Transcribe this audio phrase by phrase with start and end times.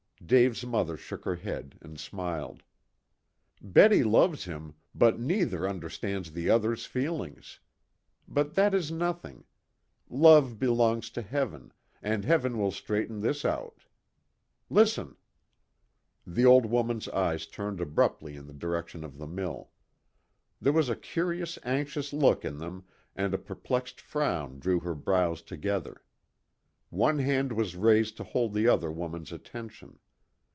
[0.23, 2.63] Dave's mother shook her head and smiled.
[3.59, 7.59] "Betty loves him, but neither understands the other's feelings.
[8.29, 9.43] But that is nothing.
[10.09, 13.83] Love belongs to Heaven, and Heaven will straighten this out.
[14.69, 15.17] Listen!"
[16.25, 19.71] The old woman's eyes turned abruptly in the direction of the mill.
[20.61, 22.85] There was a curious, anxious look in them,
[23.17, 26.03] and a perplexed frown drew her brows together.
[26.89, 29.99] One hand was raised to hold the other woman's attention.